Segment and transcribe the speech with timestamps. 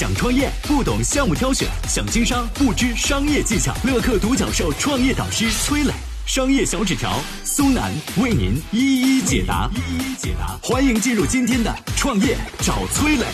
[0.00, 3.74] 想创业不懂项目挑选，想经商不知商业技巧。
[3.84, 5.92] 乐客独角兽创业导师崔磊，
[6.24, 9.68] 商业小纸条苏南为您一一解答。
[9.74, 13.26] 一一解答，欢迎进入今天的创业找崔磊。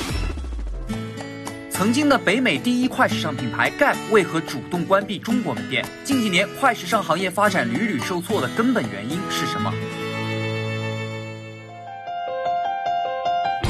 [1.70, 5.86] 曾经的北美第一快时尚品牌 Gap 为何主动关闭中国门店？
[6.02, 9.72] 近几年快时尚行业发展屡屡受挫的根本原因是什么？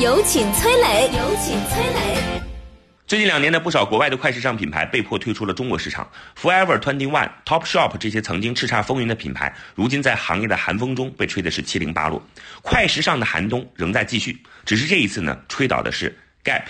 [0.01, 2.46] 有请崔磊，有请崔磊。
[3.07, 12.21] 最近两年的不少国外的快时尚品牌被迫退出了中国市场，Forever Twenty One、Topshop 这些曾经叱咤风云的品牌，如今在行业的寒风中被吹的是七零八落。
[12.63, 16.65] 快时尚的寒冬仍在继续，只是这一次呢，吹倒的是 Gap，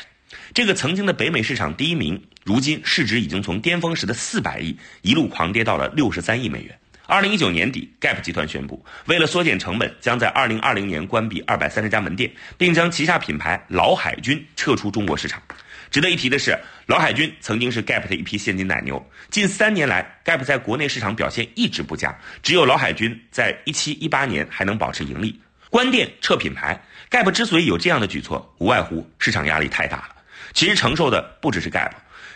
[0.53, 6.79] 这个曾经的北美市场第一名，如今市值已经从巅峰时的四百亿一路狂跌到了六十三亿美元。
[7.07, 15.41] 二零一九年底，Gap 集团宣布，为了缩减成本，将在二零二零年关闭二百三十家门店，并将旗下品牌老海军撤出中国市场。
[15.91, 25.41] 值得一提的是，老海军曾经是 Gap 的一批现金奶牛，近三年来，Gap 在国内市场表现一直不佳，只有老海军在一七一八年还能保持盈利。
[25.71, 30.09] 关店撤品牌，Gap 之所以有这样的举措，无外乎市场压力太大了。
[30.53, 31.91] 其实承受的不只是 Gap。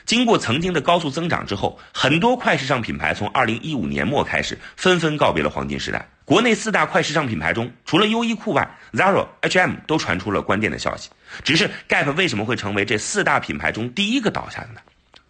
[0.07, 6.09] 经过曾经的高速增长之后，很多快时尚品牌从二零一五年末开始纷纷告别了黄金时代。
[6.31, 11.11] 国内四大快时尚品牌中，除了优衣库外，Zara、H&M 都传出了关店的消息。
[11.43, 14.81] 只是 Gap 为什么会成为这四大品牌中第一个倒下的呢？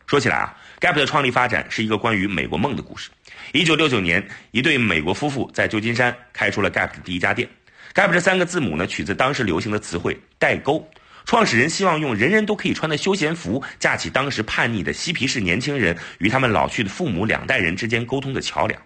[0.07, 3.09] 说起来啊，Gap 的创立发展是一个关于美国梦的故事。
[3.53, 7.49] 一九六九年，一对美国夫妇在旧金山开出了 Gap 的第一家店。
[7.95, 10.87] Gap 这三个字母呢，取自当时流行的词汇“代沟”。
[11.25, 18.79] 创始人希望用人人都可以穿的休闲服，架起当时叛逆的嬉皮士年轻人与他们老去的父母两代人之间沟通的桥梁。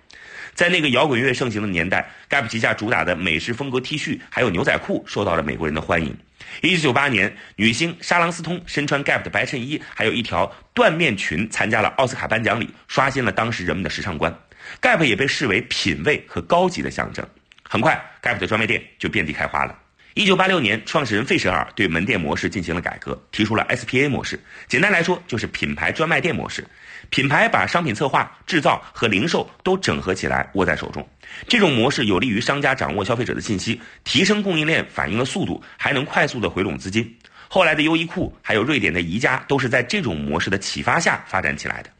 [0.54, 6.16] 在那个摇滚乐盛行的年代，Gap 旗下主打的美式风格 T 恤还有牛仔裤受到了美国人的欢迎。
[6.62, 14.32] 一九九八年，女星莎朗斯通身穿 Gap 的白衬衣，还有一条缎面裙，参加了奥斯卡颁奖礼，刷新了当时人们的时尚观。
[14.80, 17.26] Gap 也被视为品味和高级的象征。
[17.62, 19.76] 很快，Gap 的专卖店就遍地开花了。
[20.14, 24.38] 一九八六年，创始人费舍尔对门店模式进行了改革，提出了 SPA 模式。
[24.68, 26.64] 简单来说，就是品牌专卖店模式。
[27.10, 31.04] 品牌把商品策划、制造和零售都整合起来，握在手中。
[31.48, 37.18] 这种模式有利于商家掌握消费者的信息，提升供应链反应的速度，还能快速的回笼资金。
[37.48, 41.90] 后来的优衣库，还有瑞典的宜家，都是在这种模式的启发下发展起来的。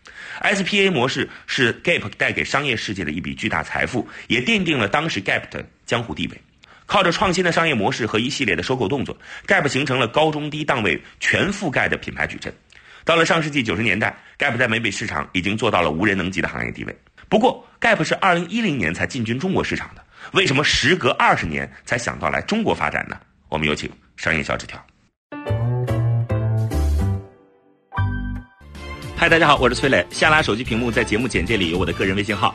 [0.40, 6.40] SPA 模式是 Gap 带给商业世界的一笔巨大财富，也奠定了当时 Gap 的江湖地位。
[6.94, 9.16] 靠着创新的商业模式和一系列的收购动作
[9.48, 12.54] ，Gap 形成了高中低档位全覆盖的品牌矩阵。
[13.04, 16.96] 到了上世纪九十年代，Gap 在美美市场已经做到了无人能及的行业地位。
[17.28, 23.18] 不过，Gap 是二零一零年才进军中国市场的，为什么时隔二十年才想到来中国发展呢？
[23.48, 24.80] 我们有请商业小纸条。
[29.16, 30.06] 嗨，大家好，我是崔磊。
[30.10, 32.54] 下拉手机屏幕，在节目简介里有我的个人微信号。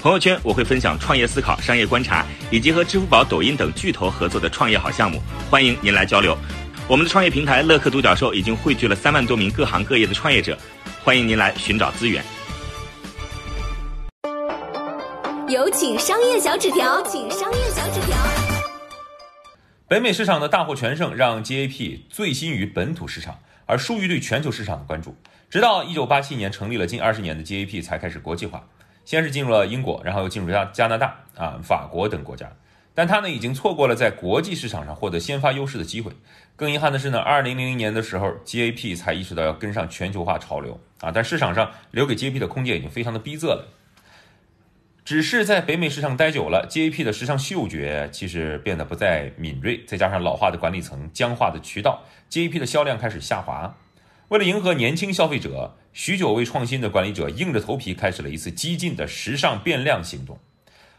[0.00, 5.20] 朋友圈我会分享创业思考、商业观察，以及和支付宝、抖音等巨头合作的创业好项目，
[5.50, 6.38] 欢迎您来交流。
[6.86, 10.56] 我们的创业平台乐客独角兽已经汇聚了三万多名各行各业的创业者，
[11.02, 12.24] 欢迎您来寻找资源。
[15.48, 18.16] 有请商业小纸条，请商业小纸条。
[19.88, 25.16] 北美市场的大获全胜，让 GAP 醉心于本土市场，而疏于对全球市场的关注。
[25.50, 28.64] 直到一九八七年成立了近二十年的 GAP 才开始国际化。
[29.08, 32.52] 先是进入了英国，然后又进入加加拿大啊、法国等国家，
[32.94, 36.12] 但他呢已经错过了在国际市场上获得先发优势的机会。
[36.56, 43.68] 更遗憾的是呢，二零零零年的时候，GAP 才意识到要跟上全球化潮流啊，但市场上留给 GAP 的空间已经非常的逼仄了。
[45.06, 53.74] 只是在北美市场待久了，GAP 的时尚嗅觉其实变得不再敏锐，再加上老化的管理层、僵化的渠道，GAP 的销量开始下滑。
[54.28, 60.38] 为了迎合年轻消费者，许久未创新的管理者硬着头皮开始了一次激进的时尚变量行动。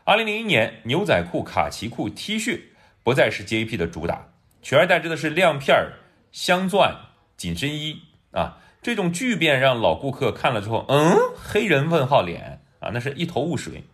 [0.04, 2.60] 二零零一年，牛仔裤、卡其裤、T 恤
[3.02, 4.28] 不再是 GAP 的主打，
[4.62, 5.94] 取而代之的是亮片儿、
[6.34, 6.94] 镶钻、
[7.38, 8.02] 紧身衣
[8.32, 8.58] 啊！
[8.82, 13.86] 这种巨变让老顾客看了之后，嗯，黑人问号脸啊，那是一头雾水。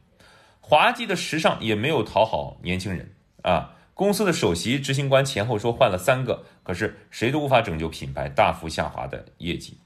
[0.60, 3.14] 滑稽的时尚也没有讨好年轻人
[3.44, 3.76] 啊。
[3.94, 9.78] 公司的首席执行官前后说换了三个，可是谁都无法拯救品牌大幅下滑的业绩。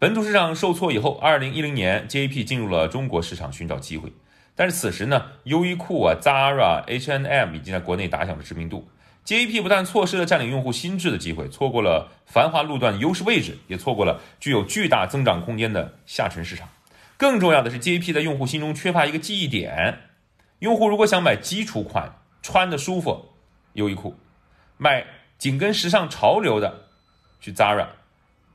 [0.00, 4.10] 本土市场受挫以后，二零一零年 JAP 进入了中国市场寻找机会，
[4.54, 8.88] 但是此时呢，优衣库啊、Zara、H&M 已经在国内打响了知名度。
[9.26, 16.70] JAP 不但错失了占领用户心智的机会，错过了繁华路段优势位置，也错过了具有巨大增长空间的下沉市场。
[17.18, 19.98] 更重要的是，JAP 在用户心中缺乏一个记忆点。
[20.60, 23.26] 用户如果想买基础款，穿的舒服，
[23.74, 24.14] 优衣库；
[24.78, 25.04] 买
[25.36, 26.86] 紧跟时尚潮流的，
[27.38, 27.84] 去 Zara；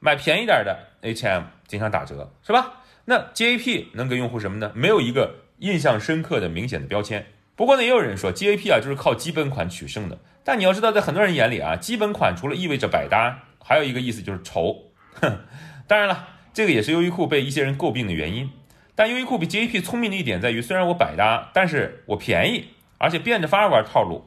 [0.05, 2.73] 买便宜点的 H&M 经常打折，是吧？
[3.05, 4.71] 那 GAP 能给用户什么呢？
[4.75, 7.25] 没有一个印象深刻的明显的标签。
[7.55, 10.19] 不过呢，也有人说 GAP 啊就是靠基本款取胜的。
[10.43, 14.91] 但你要知道，在很多人眼里啊，基本款除了意味着百搭，还有一个意思就是丑。
[15.19, 15.39] 哼，
[15.87, 18.51] 当然了，这个也是优衣库被一些人诟病的原因。
[18.93, 22.65] 但优衣库比 GAP 聪明的一点在于，虽然我百搭，但是我便宜，
[22.99, 24.23] 而且变着法玩套路。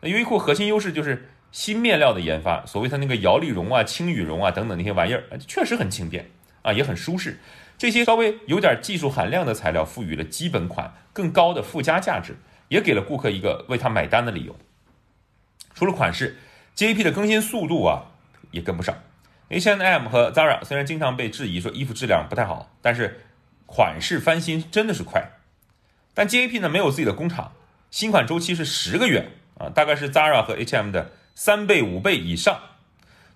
[0.00, 6.30] 那优衣库核心优势就是新面料的研发，所谓它那个摇粒绒啊、轻羽绒啊等等那些玩意儿，确实很轻便
[6.62, 7.40] 啊，也很舒适。
[7.76, 12.36] 这些稍微有点技术含量的材料，赋予了基本款更高的附加价值，
[12.68, 14.56] 也给了顾客一个为他买单的理由。
[15.74, 16.36] 除了款式
[16.76, 18.06] ，GAP 的更新速度啊
[18.50, 18.96] 也跟不上。
[19.48, 23.20] H&M 和 Zara 虽然经常被质疑说衣服质量不太好，但是
[23.64, 25.30] 款式翻新真的是快。
[26.12, 27.52] 但 GAP 呢没有自己的工厂，
[27.90, 32.58] 新款周期是十个月啊，大概是 Zara 和 H&M 的三倍五倍以上。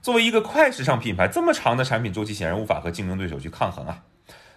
[0.00, 4.02] 作为一个快时尚品牌，这么长的产品周期显然无法和竞争对手去抗衡啊。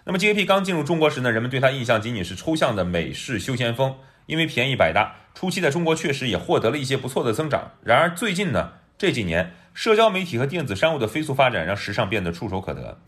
[0.02, 7.70] 那么 GAP 刚进入中国时呢，人们对它印象仅仅是抽象的美式休闲风，因为便宜百搭，初期在中国确实也获得了一些不错的增长。
[7.84, 12.98] 然而最近呢，这几年社交媒体和电子商务的飞速发展，让时尚变得触手可得。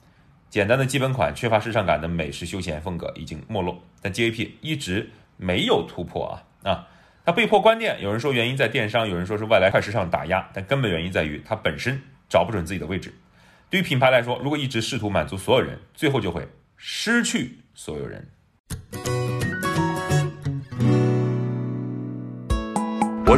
[0.48, 6.24] 简单的基本款、缺乏时尚感的美式休闲风格已经没落，但 GAP 一直没有突破
[6.62, 6.86] 啊啊！
[7.28, 13.12] 它被迫关店，有人说原因在电商，有人说是外来快时尚打压，但根本原因在于它本身找不准自己的位置。
[13.68, 16.48] 对于品牌来说，如果一直试图满足所有人，最后就会。
[16.78, 18.26] 失去所有人。